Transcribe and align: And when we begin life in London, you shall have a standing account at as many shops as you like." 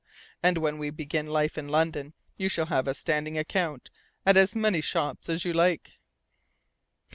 And 0.41 0.57
when 0.57 0.79
we 0.79 0.89
begin 0.89 1.27
life 1.27 1.59
in 1.59 1.67
London, 1.67 2.15
you 2.35 2.49
shall 2.49 2.65
have 2.65 2.87
a 2.87 2.95
standing 2.95 3.37
account 3.37 3.91
at 4.25 4.35
as 4.35 4.55
many 4.55 4.81
shops 4.81 5.29
as 5.29 5.45
you 5.45 5.53
like." 5.53 5.91